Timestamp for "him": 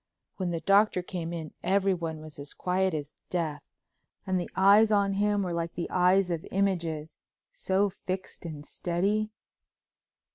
5.13-5.43